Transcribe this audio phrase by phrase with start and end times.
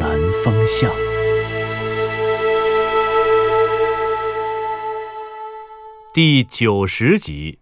[0.00, 0.90] 南风向》
[6.12, 7.58] 第九十集。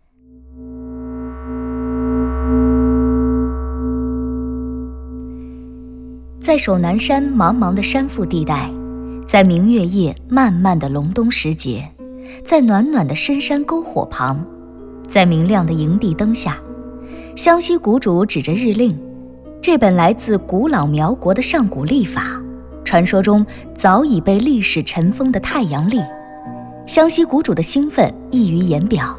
[6.41, 8.71] 在守南山茫茫的山腹地带，
[9.27, 11.89] 在明月夜漫漫的隆冬时节，
[12.45, 14.45] 在暖暖的深山篝火旁，
[15.09, 16.59] 在明亮的营地灯下，
[17.37, 18.99] 湘西谷主指着日令，
[19.67, 22.39] 这本来自古老苗国的上古历法，
[22.85, 26.03] 传说中早已被历史尘封的太阳历。
[26.87, 29.19] 湘西谷主的兴奋溢于言表，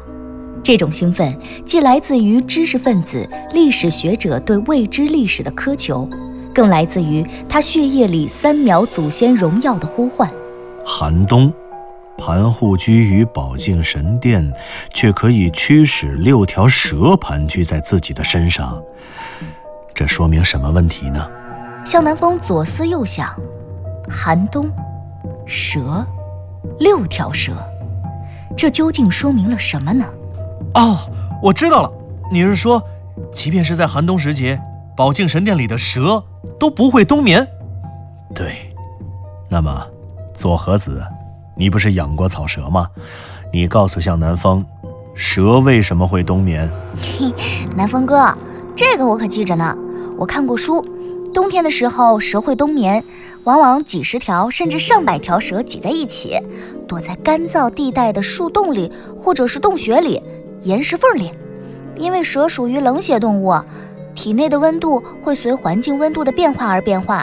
[0.62, 6.08] 这种兴奋既来自于知识分子、历史学者对未知历史的苛求。
[6.54, 10.32] 更来自于他血液里三苗祖先荣耀的呼唤。
[10.84, 11.52] 寒冬，
[12.16, 14.48] 盘户居于宝镜神殿，
[14.94, 18.80] 却可以驱使六条蛇盘踞在自己的身上，
[19.96, 21.26] 这说明什么问题呢？
[21.86, 23.34] 向南风左思右想，
[24.10, 24.70] 寒冬，
[25.46, 26.04] 蛇，
[26.78, 27.52] 六条蛇，
[28.54, 30.04] 这究竟说明了什么呢？
[30.74, 30.98] 哦，
[31.42, 31.90] 我知道了，
[32.30, 32.82] 你是说，
[33.32, 34.60] 即便是在寒冬时节，
[34.94, 36.22] 宝镜神殿里的蛇？
[36.60, 37.46] 都不会冬眠。
[38.34, 38.70] 对，
[39.48, 39.86] 那么
[40.34, 41.02] 左和子，
[41.54, 42.86] 你不是养过草蛇吗？
[43.50, 44.62] 你告诉向南风，
[45.14, 46.70] 蛇为什么会冬眠？
[47.74, 48.36] 南风哥，
[48.74, 49.74] 这个我可记着呢。
[50.18, 50.84] 我看过书，
[51.34, 53.04] 冬天的时候蛇会冬眠，
[53.44, 56.38] 往往几十条甚至上百条蛇挤在一起，
[56.88, 60.22] 躲在干燥地带的树洞里，或者是洞穴里、
[60.62, 61.30] 岩石缝里。
[61.96, 63.54] 因为蛇属于冷血动物。
[64.14, 67.22] 体内的温度会随环境温度的变化而变化，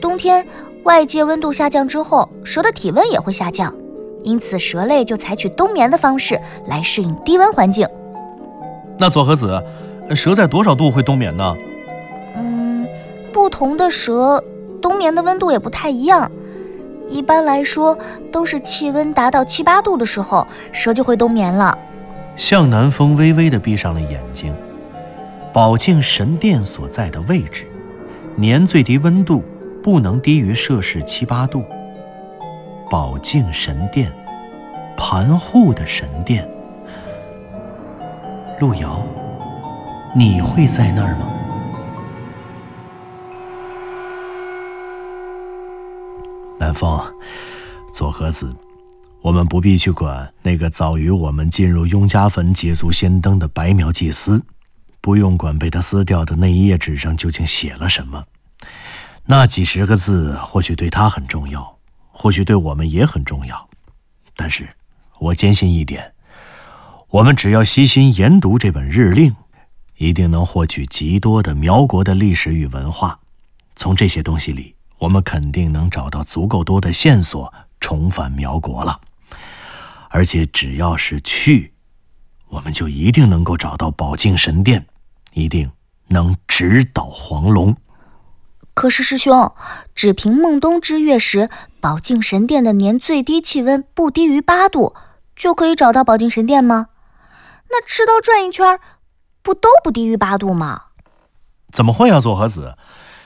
[0.00, 0.46] 冬天
[0.84, 3.74] 外界温度下降之后，蛇的体温也会下降，
[4.22, 7.84] 因此蛇类就采取冬眠的方式来适应低温环境。
[8.96, 9.60] 那左和子，
[10.14, 11.56] 蛇在多少度会冬眠呢？
[13.32, 14.42] 不同的蛇
[14.80, 16.30] 冬眠的温度也不太一样，
[17.08, 17.96] 一般来说
[18.30, 21.76] 都是气温达到七八度的时候，蛇就会冬眠了。
[22.36, 24.54] 向南风微微的闭上了眼睛。
[25.52, 27.66] 宝镜神殿所在的位置，
[28.36, 29.44] 年最低温度
[29.82, 31.62] 不能低于摄氏七八度。
[32.90, 34.10] 宝镜神殿，
[34.96, 36.48] 盘户的神殿。
[38.60, 39.02] 路遥，
[40.14, 41.26] 你会在那儿吗？
[46.62, 47.02] 南风，
[47.92, 48.54] 左和子，
[49.20, 54.40] 我们不必去管那个早于我们进入雍家坟捷足先登的白苗祭司。
[55.00, 58.24] 不用管被他撕掉的那一页纸上究竟写了什么，
[59.26, 61.78] 那几十个字或许对他很重要，
[62.12, 63.68] 或许对我们也很重要。
[64.36, 64.68] 但是，
[65.18, 66.12] 我坚信一点：
[67.08, 69.34] 我们只要悉心研读这本日令，
[69.96, 73.18] 一定能获取极多的苗国的历史与文化。
[73.74, 79.00] 从这些东西里，我们肯定能找到足够多的线索，重返苗国了。
[80.10, 81.74] 而且，只要是去，
[82.48, 84.86] 我们就一定能够找到宝镜神殿。
[85.32, 85.72] 一定
[86.08, 87.76] 能直捣黄龙。
[88.74, 89.52] 可是师兄，
[89.94, 94.94] 只凭孟冬之月时宝镜神殿的年最低气温不低于八度，
[95.34, 96.88] 就可以找到宝镜神殿吗？
[97.70, 98.78] 那赤道转一圈，
[99.42, 100.82] 不都不低于八度吗？
[101.72, 102.76] 怎么会啊，左和子？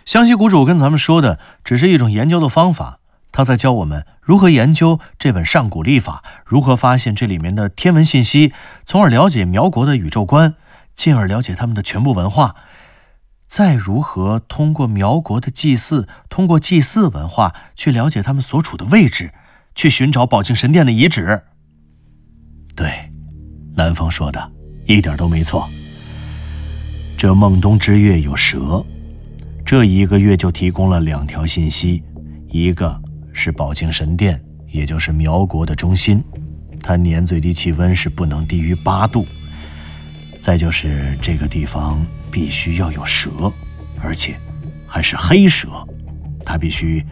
[0.07, 3.01] 湘西谷主跟咱们说的只是一种研究的方法，
[3.33, 8.53] 他在教我们如何研究这本上古历法，如何发现这里面的天文信息，
[8.87, 10.55] 从而了解苗国的宇宙观。
[10.95, 12.57] 进而了解他们的全部文化，
[13.47, 19.35] 再如何通过苗国的祭祀，通过祭祀文化去了解他们所处的位置，
[19.75, 21.43] 去寻找宝镜神殿的遗址。
[22.75, 23.11] 对，
[23.75, 24.51] 南风说的
[24.87, 25.69] 一点都没错。
[27.19, 28.83] 这孟冬之月有蛇，
[29.67, 32.01] 这一个月就提供了两条信息：
[32.49, 33.03] 一个
[33.33, 34.41] 是宝镜神殿，
[34.71, 36.23] 也就是苗国的中心，
[36.81, 39.27] 它年最低气温是不能低于八度。
[40.39, 43.53] 再就是这个地方必须要有蛇，
[44.01, 44.37] 而且
[44.87, 45.69] 还是黑蛇，
[46.45, 47.05] 它必须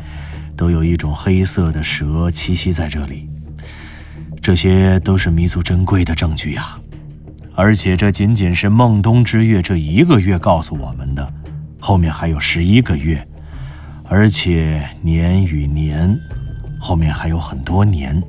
[0.56, 3.28] 都有一种黑色的蛇栖息在这里。
[4.40, 6.78] 这些都是弥足珍贵的证据呀！
[7.56, 11.34] 而且这仅仅是孟冬之月这一个月告诉我们的，
[11.86, 13.22] 后面还有十一个月，
[14.04, 16.18] 而且年与年，
[16.80, 18.22] 后面还有很多年，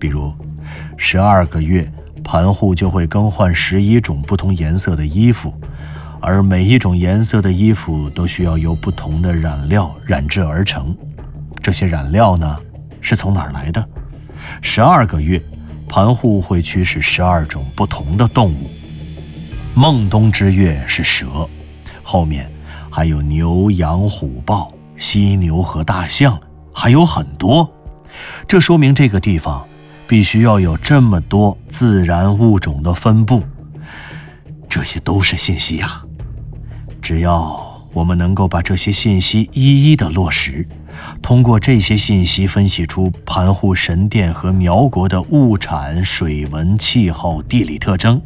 [0.00, 0.34] 比如
[0.96, 1.88] 十二个月，
[2.24, 5.54] 盘户就会更换十一种不同颜色的衣服，
[6.20, 10.92] 而每一种颜色的衣服都需要由不同的染料染制而成。
[11.62, 12.58] 这些染料呢，
[13.00, 13.88] 是从哪儿来的？
[14.60, 15.40] 十二个月，
[15.88, 18.68] 盘户会驱使十二种不同的动物。
[19.72, 21.48] 孟冬之月是蛇，
[22.02, 22.50] 后面
[22.94, 26.38] 还有牛、羊、虎、豹、犀牛和大象，
[26.74, 27.72] 还有很多。
[28.46, 29.66] 这说明这个地方
[30.06, 33.42] 必须要有这么多自然物种的分布。
[34.68, 36.02] 这些都是信息呀，
[37.00, 40.68] 只要我们能够把这些信息一一的落实，
[41.22, 48.20] 通过这些信息分析出盘户神殿和苗国的物产、水文、气候、地理特征。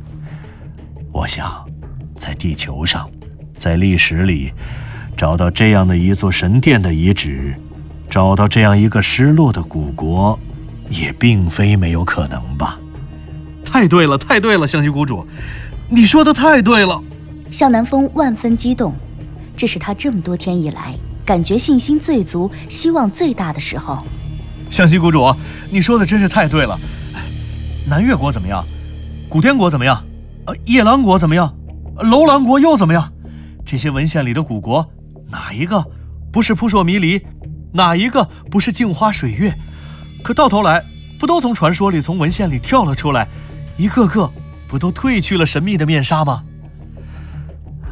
[1.12, 1.64] 我想，
[2.16, 3.08] 在地球上，
[3.56, 4.52] 在历史里，
[5.16, 7.54] 找到这样的一座神殿的遗址，
[8.10, 10.38] 找到这样一个失落的古国，
[10.90, 12.78] 也并非没有可能吧？
[13.64, 15.26] 太对了，太对了，湘西谷主，
[15.88, 17.02] 你说的太对了。
[17.50, 18.94] 向南风万分激动，
[19.56, 20.94] 这是他这么多天以来
[21.24, 24.04] 感觉信心最足、希望最大的时候。
[24.68, 25.34] 湘西谷主，
[25.70, 26.78] 你说的真是太对了。
[27.88, 28.64] 南越国怎么样？
[29.28, 30.04] 古滇国怎么样？
[30.46, 31.54] 呃，夜郎国怎么样？
[32.02, 33.12] 楼兰国又怎么样？
[33.66, 34.88] 这些文献里的古国，
[35.28, 35.84] 哪一个
[36.32, 37.20] 不是扑朔迷离？
[37.72, 39.52] 哪一个不是镜花水月？
[40.22, 40.84] 可到头来，
[41.18, 43.26] 不都从传说里、从文献里跳了出来？
[43.76, 44.30] 一个个
[44.68, 46.44] 不都褪去了神秘的面纱吗？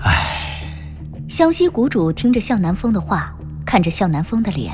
[0.04, 0.30] 唉。
[1.28, 3.34] 湘西谷主听着向南风的话，
[3.66, 4.72] 看着向南风的脸，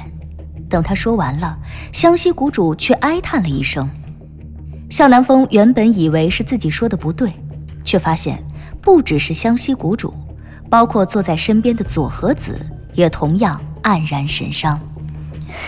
[0.69, 1.58] 等他说完了，
[1.93, 3.88] 湘西谷主却哀叹了一声。
[4.91, 7.32] 向南风原本以为是自己说的不对。
[7.82, 8.44] 却发现，
[8.82, 10.12] 不只是湘西谷主，
[10.70, 12.58] 包括坐在身边的左和子，
[12.94, 14.81] 也同样黯然神伤。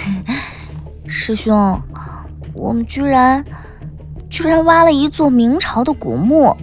[1.07, 1.79] 师兄，
[2.55, 3.45] 我们居然，
[4.31, 6.57] 居然挖了一座明朝的古墓，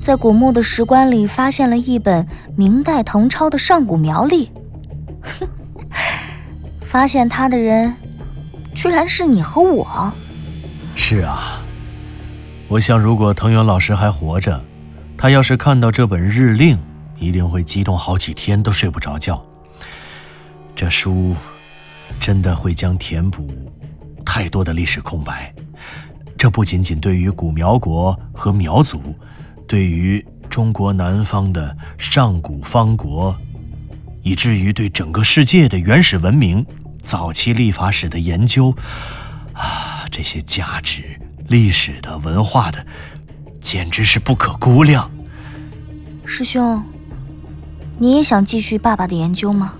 [0.00, 2.26] 在古墓的石棺里发现了一本
[2.56, 4.50] 明代誊抄的上古苗历。
[6.82, 7.94] 发现它的人，
[8.74, 10.12] 居然是你和我。
[10.96, 11.62] 是啊。
[12.68, 14.60] 我想，如果藤原老师还活着，
[15.16, 16.78] 他要是看到这本日令，
[17.20, 19.40] 一定会激动好几天都睡不着觉。
[20.74, 21.36] 这书
[22.18, 23.48] 真的会将填补
[24.24, 25.54] 太多的历史空白。
[26.36, 29.14] 这不仅仅对于古苗国和苗族，
[29.68, 33.36] 对于中国南方的上古方国，
[34.22, 36.64] 以至于对整个世界的原始文明、
[37.02, 38.74] 早期历法史的研究，
[39.52, 41.20] 啊，这些价值。
[41.48, 42.86] 历史的、文化的，
[43.60, 45.10] 简直是不可估量。
[46.24, 46.82] 师兄，
[48.02, 49.74] 你也想继续爸爸的研究吗？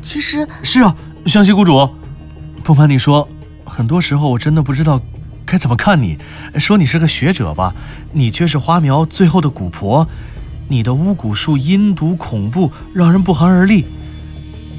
[0.00, 0.96] 其实是啊，
[1.26, 1.86] 湘西谷主，
[2.62, 3.28] 不瞒你说，
[3.62, 5.02] 很多时候我真的不知道
[5.44, 6.16] 该怎么看你。
[6.58, 7.74] 说你是个学者吧，
[8.14, 10.08] 你却是花苗最后的蛊婆，
[10.68, 13.84] 你的巫蛊术阴毒恐怖，让人不寒而栗。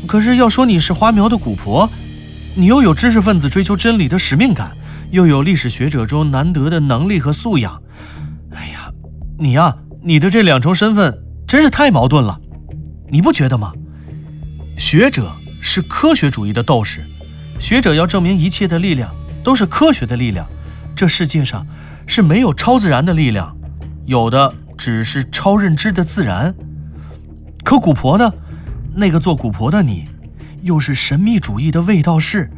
[0.07, 1.87] 可是要说你是花苗的蛊婆，
[2.55, 4.71] 你又有知识分子追求真理的使命感。
[5.11, 7.79] 又有历史学者中难得的能力和素养，
[8.49, 8.91] 哎呀，
[9.37, 12.41] 你呀，你的这两重身份真是太矛盾了，
[13.09, 13.71] 你不觉得吗？
[14.77, 17.05] 学者是科学主义的斗士，
[17.59, 19.09] 学者要证明一切的力量
[19.43, 20.47] 都是科学的力量，
[20.95, 21.65] 这世界上
[22.05, 23.55] 是没有超自然的力量，
[24.05, 26.53] 有的只是超认知的自然。
[27.63, 28.31] 可蛊婆呢？
[28.95, 30.07] 那个做蛊婆的你，
[30.61, 32.51] 又是神秘主义的卫道士，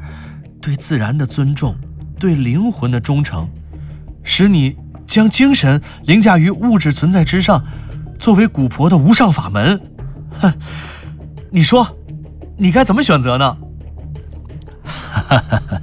[0.62, 1.76] 对自然的尊重。
[2.18, 3.50] 对灵魂的忠诚，
[4.24, 4.76] 使你
[5.08, 7.64] 将精神凌驾于物质存在之上，
[8.20, 9.80] 作为蛊婆的无上法门。
[10.42, 10.54] 哼，
[11.52, 11.88] 你说，
[12.58, 13.58] 你该怎么选择呢？
[14.86, 15.82] 哈哈哈哈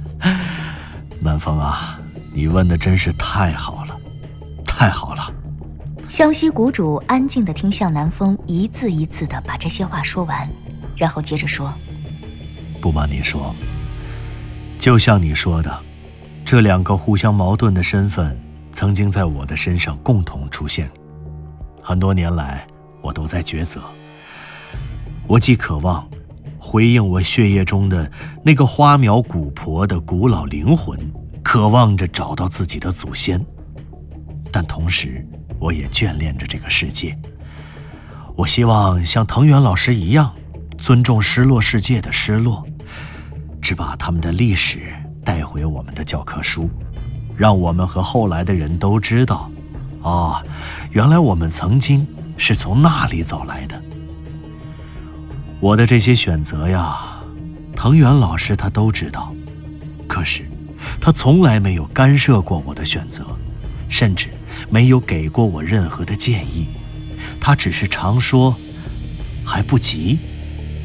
[1.19, 1.99] 南风啊，
[2.33, 3.97] 你问的真是太好了，
[4.65, 5.33] 太好了。
[6.09, 10.49] 湘西谷主安静的听向南风一字一字的把这些话说完，
[10.95, 11.73] 然后接着说
[12.81, 13.53] ：“不瞒你说，
[14.79, 15.79] 就像你说的。”
[16.45, 18.39] 这两个互相矛盾的身份，
[18.71, 20.89] 曾经在我的身上共同出现。
[21.83, 22.65] 很多年来，
[23.01, 23.81] 我都在抉择。
[25.27, 26.07] 我既渴望
[26.57, 28.09] 回应我血液中的
[28.43, 30.97] 那个花苗古婆的古老灵魂，
[31.43, 33.43] 渴望着找到自己的祖先，
[34.51, 35.25] 但同时，
[35.59, 37.17] 我也眷恋着这个世界。
[38.35, 40.33] 我希望像藤原老师一样，
[40.77, 42.65] 尊重失落世界的失落，
[43.61, 44.81] 只把他们的历史。
[45.25, 46.69] 带回我们的教科书，
[47.35, 49.51] 让我们和后来的人都知道，
[50.01, 50.41] 哦，
[50.91, 52.07] 原来我们曾经
[52.37, 53.81] 是从那里走来的。
[55.59, 57.21] 我的这些选择呀，
[57.75, 59.33] 藤原老师他都知道，
[60.07, 60.45] 可是
[61.01, 63.25] 他从来没有干涉过我的选择，
[63.89, 64.29] 甚至
[64.69, 66.67] 没有给过我任何的建议。
[67.41, 68.55] 他只是常说
[69.45, 70.19] ：“还不急，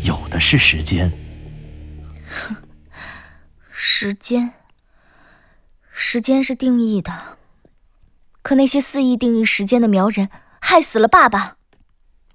[0.03, 1.13] 有的是时间。”
[2.27, 2.57] 哼，
[3.71, 4.55] 时间，
[5.91, 7.37] 时间是定义的，
[8.41, 11.57] 可那些肆意定义时间的苗人，害死了爸爸。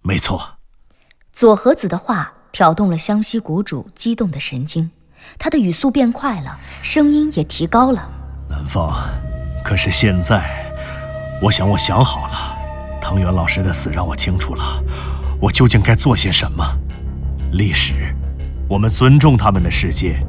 [0.03, 0.56] 没错。
[1.37, 4.89] 左和子的话挑动了湘西谷主激动的神经，
[5.37, 8.09] 他的语速变快了，声音也提高了。
[8.49, 9.07] 南方，
[9.63, 10.43] 可是现在，
[11.39, 12.57] 我想我想好了，
[12.99, 14.83] 藤原老师的死让我清楚了，
[15.39, 16.65] 我究竟该做些什么。
[17.51, 17.93] 历史，
[18.67, 20.19] 我们尊重他们的世界，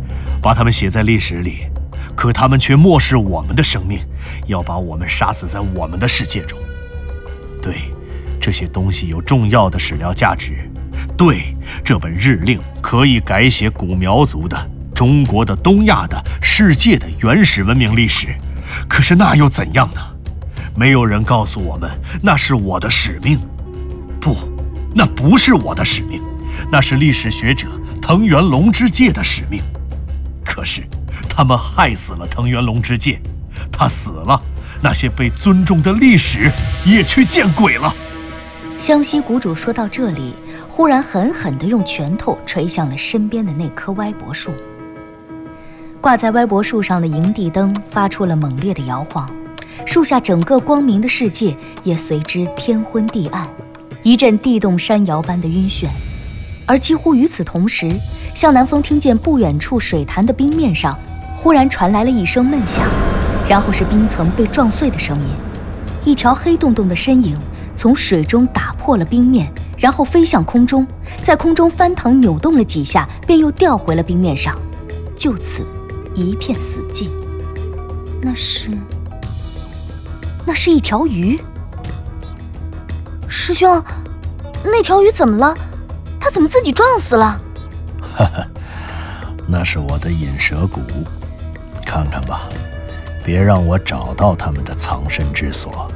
[0.42, 1.70] 把他们写在历史里，
[2.14, 4.00] 可他们却漠视我们的生命，
[4.46, 6.58] 要把我们杀死在我们的世界中。
[7.62, 7.94] 对，
[8.38, 10.70] 这些东西有重要的史料价值。
[11.16, 18.28] 对，这本日令可以改写古苗族的、中国的、东亚的、世界的原始文明历史。
[18.88, 20.00] 可是那又怎样呢？
[20.76, 21.90] 没有人告诉我们
[22.22, 23.40] 那是我的使命。
[24.20, 24.36] 不，
[24.94, 26.22] 那不是我的使命，
[26.70, 27.66] 那是历史学者
[28.00, 29.60] 藤原龙之介的使命。
[30.44, 30.82] 可是，
[31.28, 33.20] 他们害死了藤原龙之介，
[33.72, 34.40] 他死了，
[34.80, 36.50] 那些被尊重的历史
[36.84, 37.92] 也去见鬼了。
[38.76, 40.34] 湘西谷主说到这里，
[40.68, 44.52] 忽然狠狠地用拳头捶向了身边的那棵歪脖树。
[46.00, 49.28] 挂在歪脖树上的营地灯发出了猛烈的摇晃，
[49.86, 53.48] 树下整个光明的世界也随之天昏地暗，
[54.02, 55.86] 一阵地动山摇般的晕眩。
[56.66, 57.90] 而几乎与此同时，
[58.34, 60.96] 向南风听见不远处水潭的冰面上
[61.34, 62.84] 忽然传来了一声闷响，
[63.48, 65.28] 然后是冰层被撞碎的声音，
[66.04, 67.38] 一条黑洞洞的身影。
[67.74, 69.48] 从水中打破了冰面，
[69.78, 70.86] 然后飞向空中，
[71.22, 74.58] 在空中翻腾扭动了几下，便又掉回了冰面上，
[75.16, 75.64] 就此
[76.14, 77.08] 一片死寂。
[78.20, 78.70] 那是，
[80.44, 81.40] 那是一条鱼。
[83.28, 83.82] 师兄，
[84.64, 85.56] 那条鱼怎么了？
[86.18, 87.40] 它怎么自己撞死了？
[88.00, 88.46] 哈哈，
[89.46, 90.80] 那是我的引蛇骨，
[91.86, 92.48] 看看吧，
[93.24, 95.88] 别让我找到他们的藏身之所。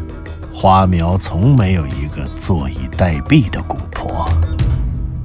[0.63, 4.25] 花苗从没有一个坐以待毙的蛊婆。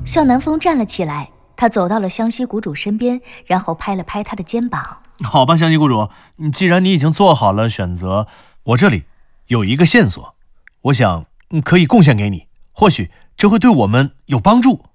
[0.03, 4.97] 向南风站了起来，他走到了湘西谷主身边，然后拍了拍他的肩膀。
[5.23, 6.09] 好吧，湘西谷主，
[6.51, 8.25] 既然你已经做好了选择，
[8.63, 9.03] 我这里
[9.45, 10.33] 有一个线索，
[10.81, 11.27] 我想
[11.63, 14.85] 可以贡献给你，或许这会对我们有帮助。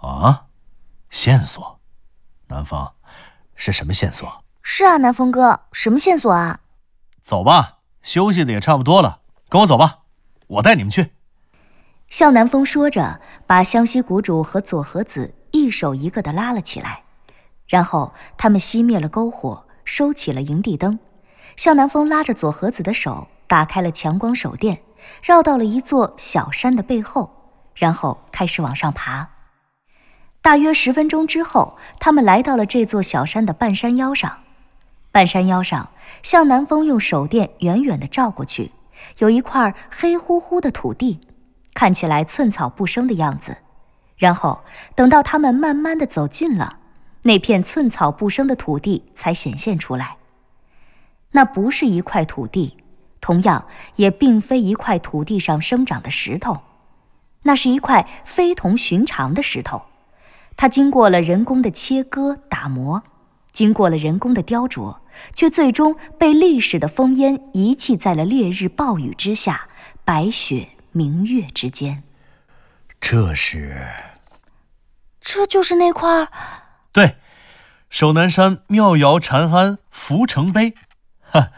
[0.00, 0.44] 啊，
[1.10, 1.80] 线索？
[2.46, 2.92] 南风，
[3.56, 4.44] 是什么线索？
[4.62, 6.60] 是啊，南风哥，什么线索啊？
[7.20, 9.22] 走吧，休息的也差不多了。
[9.48, 10.00] 跟我走吧，
[10.48, 11.12] 我带你们去。
[12.08, 17.04] 向南风说着，把湘西谷主和左和子一手一个的拉了起来，
[17.66, 20.98] 然后他们熄灭了篝火，收起了营地灯。
[21.56, 24.82] 向南风拉着左和子的手，打开了强光手电，
[25.22, 27.30] 绕到了一座小山的背后，
[27.74, 29.30] 然后开始往上爬。
[30.42, 34.38] 大约十分钟之后，他们来到了这座小山的半山腰上。
[35.10, 35.90] 半山腰上，
[36.22, 38.72] 向南风用手电远远的照过去。
[39.18, 41.20] 有一块黑乎乎的土地，
[41.74, 43.58] 看起来寸草不生的样子。
[44.16, 44.60] 然后
[44.94, 46.78] 等到他们慢慢的走近了，
[47.22, 50.16] 那片寸草不生的土地才显现出来。
[51.32, 52.78] 那不是一块土地，
[53.20, 56.60] 同样也并非一块土地上生长的石头，
[57.42, 59.82] 那是一块非同寻常的石头。
[60.56, 63.02] 它经过了人工的切割打磨，
[63.52, 64.96] 经过了人工的雕琢。
[65.34, 69.68] 却最终被历史的烽烟遗弃在了烈日暴雨之下，
[70.04, 72.02] 白雪明月之间。
[73.00, 73.86] 这是，
[75.20, 76.28] 这就是那块儿
[76.92, 77.16] 对，
[77.90, 80.74] 守南山妙瑶禅庵浮城碑。
[81.20, 81.50] 哈，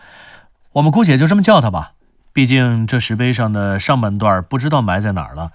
[0.73, 1.93] 我们姑且就这么叫它吧。
[2.33, 5.53] 毕竟这石碑上的上半段不知道埋在哪儿了。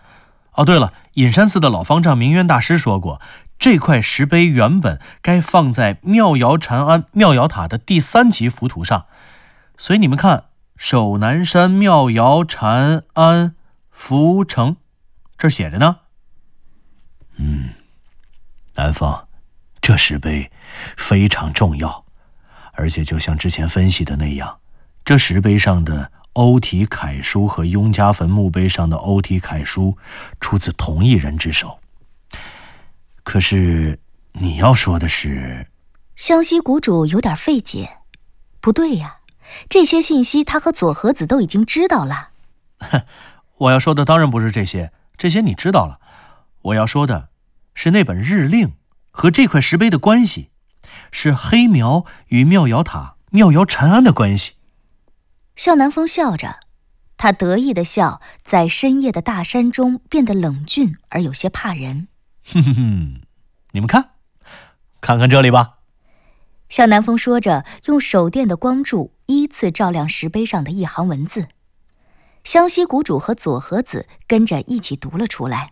[0.54, 3.20] 哦，对了，隐山寺的老方丈明渊大师说过。
[3.64, 9.06] 这块石碑原本该放在妙瑶禅庵妙瑶塔的第三级浮图上，
[9.78, 13.56] 所以你们看，守南山妙瑶禅庵
[13.90, 14.76] 浮城，
[15.38, 16.00] 这写着呢。
[17.38, 17.70] 嗯，
[18.76, 19.30] 南方，
[19.80, 20.52] 这石碑
[20.98, 22.04] 非常重要，
[22.74, 24.58] 而且就像之前分析的那样，
[25.06, 29.98] 这石碑上的欧体楷书和雍家坟墓碑上的欧体楷书
[30.42, 31.80] 出自同一人之手。
[33.24, 34.00] 可是，
[34.34, 35.68] 你要说的是，
[36.16, 37.98] 湘西谷主有点费解。
[38.60, 39.18] 不对呀，
[39.68, 42.32] 这些信息他和左和子都已经知道了。
[42.80, 43.04] 哼，
[43.58, 46.00] 我要说的当然不是这些，这些你知道了。
[46.62, 47.30] 我要说的，
[47.74, 48.74] 是那本日令
[49.12, 50.50] 和这块石碑的关系，
[51.12, 54.54] 是黑苗与妙瑶塔、妙瑶陈安的关系。
[55.56, 56.60] 向南风笑着，
[57.18, 62.08] 他得意的笑在深夜的大山中变得冷峻而有些怕人。
[62.46, 63.22] 哼哼哼，
[63.72, 64.12] 你们看，
[65.02, 65.80] 看看这里吧。
[66.70, 71.48] 向南风说着，用手电的光柱依次照亮石碑上的一行文字。
[72.44, 75.72] 湘西谷主和左和子跟着一起读了出来：“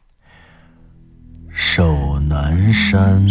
[1.51, 3.27] 守南山，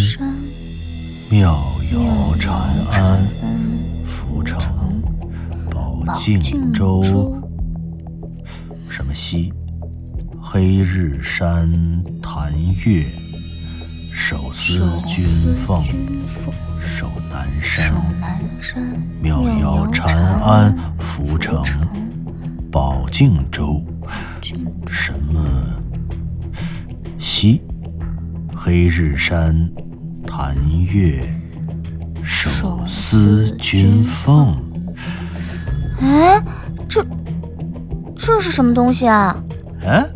[1.31, 1.59] 妙
[1.93, 2.53] 瑶禅
[2.91, 3.27] 庵，
[4.05, 5.03] 福城，
[5.71, 7.01] 保靖州，
[8.89, 9.53] 什么西？
[10.43, 12.53] 黑日山潭
[12.85, 13.07] 月，
[14.31, 15.83] 手撕君凤，
[16.81, 17.93] 守南山，
[19.21, 21.61] 妙瑶禅安，福城。”
[22.71, 23.85] 宝靖州，
[24.87, 25.45] 什么
[27.19, 27.61] 西？
[28.55, 29.69] 黑日山，
[30.25, 31.29] 潭月，
[32.23, 34.57] 手撕君凤。
[36.01, 36.41] 哎，
[36.89, 37.05] 这
[38.15, 39.37] 这是什么东西啊？
[39.85, 40.09] 哎，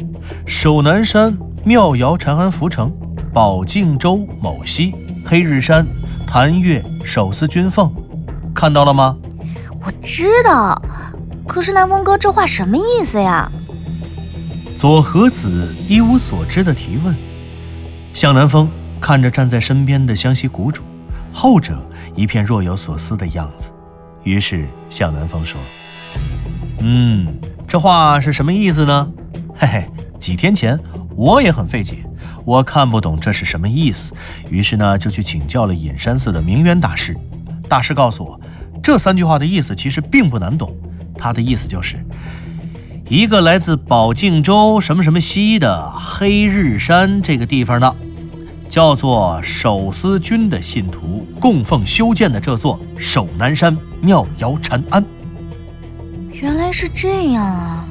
[0.47, 2.93] 守南山妙瑶禅安福城，
[3.35, 4.95] 宝靖州某西，
[5.27, 5.85] 黑日山，
[6.25, 7.93] 谭月，手撕君凤，
[8.55, 9.17] 看到了吗？
[9.85, 10.81] 我知道。
[11.45, 13.51] 可是南风哥，这话什么意思呀？
[14.77, 17.13] 左和子一无所知的提问。
[18.15, 20.85] 向南风看着站在身边的湘西谷主，
[21.33, 21.77] 后者
[22.15, 23.73] 一片若有所思的样子。
[24.23, 25.61] 于是向南风说
[26.79, 27.27] ：“嗯，
[27.67, 29.11] 这话是什么意思呢？
[29.57, 30.79] 嘿嘿，几天前
[31.17, 31.97] 我也很费解，
[32.45, 34.13] 我看不懂这是什么意思。
[34.51, 37.17] 于是呢，就去请教了隐山寺的明渊大师。
[37.69, 38.41] 大师告诉我，
[38.83, 40.75] 这三句话的意思其实并不难懂。”
[41.17, 42.05] 他的意思就是，
[43.09, 47.95] 一个来自宝靖州什么什么西的黑日山这个地方的，
[48.69, 55.03] 叫做守思君的信徒供奉修建的这座守南山妙瑶禅庵。
[56.33, 57.84] 原来是这样啊，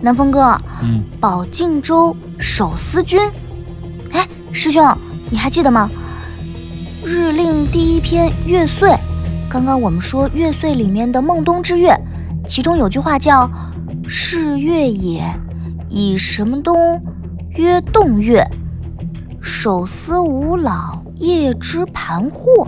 [0.00, 3.20] 南风哥，嗯，保靖州守司君，
[4.12, 4.82] 哎，师兄，
[5.30, 5.90] 你还记得吗？
[7.04, 8.94] 日令第一篇月岁。
[9.48, 11.96] 刚刚我们说月岁里面的孟冬之月，
[12.46, 13.48] 其中有句话叫
[14.06, 15.24] “是月也，
[15.88, 17.00] 以什么冬
[17.50, 18.46] 曰冻月，
[19.40, 22.66] 手思无老夜之盘户。”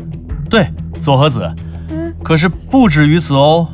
[0.48, 1.52] 对，左和子。
[1.90, 3.66] 嗯，可是不止于此哦，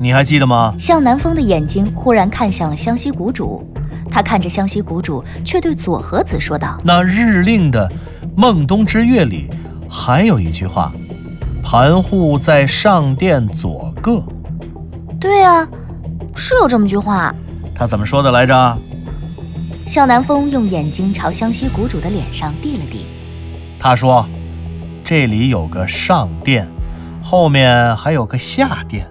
[0.00, 0.74] 你还记得吗？
[0.78, 3.66] 向南风的眼睛忽然看向了湘西谷主，
[4.10, 7.90] 他看着湘西谷主，却对左和子说道：“那日令的
[8.36, 9.50] 孟冬之月里，
[9.88, 10.92] 还有一句话。”
[11.64, 14.22] 盘户在上殿左各。
[15.20, 15.68] 对啊，
[16.34, 17.34] 是有这么句话。
[17.74, 18.78] 他怎么说的来着？
[19.84, 23.04] 向南风用眼睛朝湘西谷主的脸上递了递。
[23.80, 24.26] 他说
[25.04, 26.66] ：“这里有个上殿，
[27.22, 29.06] 后面还有个下殿。”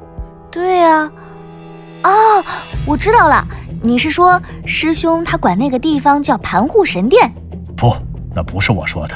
[0.57, 1.11] 对呀。
[2.03, 2.43] 哦，
[2.83, 3.47] 我知道了，
[3.83, 7.31] 你是说师兄他管那个地方叫盘户神殿？
[7.75, 7.95] 不，
[8.33, 9.15] 那不是我说的，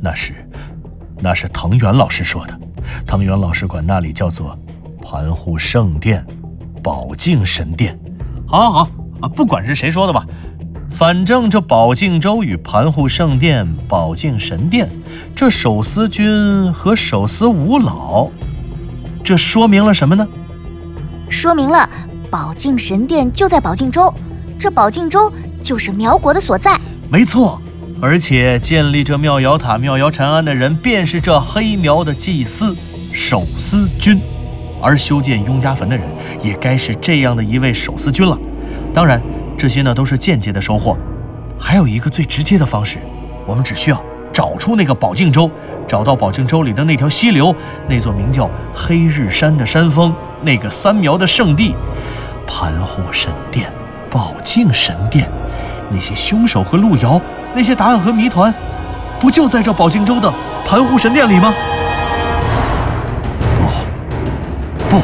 [0.00, 0.32] 那是。
[1.20, 2.58] 那是藤原老师说的，
[3.06, 4.58] 藤原老师管那里叫做
[5.02, 6.26] 盘户圣殿、
[6.82, 7.98] 宝镜神殿。
[8.46, 10.24] 好，好，好啊，不管是谁说的吧，
[10.90, 14.88] 反正这宝镜州与盘户圣殿、宝镜神殿，
[15.36, 18.28] 这手撕君和手撕五老，
[19.22, 20.26] 这说明了什么呢？
[21.32, 21.88] 说明了
[22.30, 24.12] 宝镜神殿就在宝镜州，
[24.58, 26.78] 这宝镜州就是苗国的所在。
[27.08, 27.60] 没错。
[28.02, 32.76] 而且建立这妙瑶塔、妙瑶禅庵的人，便是这黑苗的祭司
[33.12, 34.20] 守司君，
[34.82, 36.04] 而修建雍家坟的人，
[36.42, 38.36] 也该是这样的一位守司君了。
[38.92, 39.22] 当然，
[39.56, 40.98] 这些呢都是间接的收获，
[41.58, 42.98] 还有一个最直接的方式，
[43.46, 45.48] 我们只需要找出那个宝镜州，
[45.86, 47.54] 找到宝镜州里的那条溪流，
[47.88, 50.12] 那座名叫黑日山的山峰，
[50.42, 51.74] 那个三苗的圣地，
[52.46, 53.72] 盘户神殿、
[54.10, 55.30] 宝镜神殿，
[55.90, 57.20] 那些凶手和路遥。
[57.54, 58.52] 那些答案和谜团，
[59.20, 60.32] 不就在这宝镜州的
[60.64, 61.52] 盘湖神殿里吗？
[64.88, 65.02] 不，不！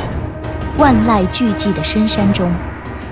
[0.83, 2.51] 万籁俱寂的深山中，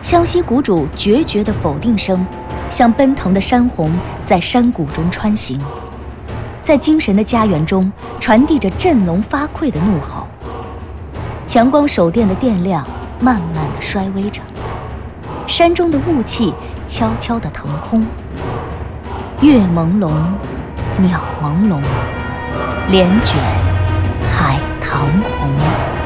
[0.00, 2.26] 湘西谷主决绝的否定声，
[2.70, 3.92] 像奔腾的山洪
[4.24, 5.60] 在山谷中穿行，
[6.62, 10.26] 在精神的家园中传递着振聋发聩的怒吼。
[11.46, 12.84] 强光手电的电量
[13.20, 14.42] 慢慢的衰微着，
[15.46, 16.52] 山中的雾气
[16.88, 18.04] 悄悄的腾空。
[19.40, 20.10] 月朦胧，
[20.98, 21.78] 鸟朦胧，
[22.90, 23.36] 帘卷
[24.28, 26.05] 海棠红。